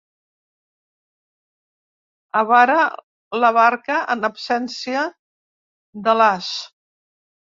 Avara 2.39 2.77
la 3.43 3.51
barca 3.57 3.99
en 4.15 4.29
absència 4.29 5.03
de 6.09 6.19
l'as. 6.21 6.51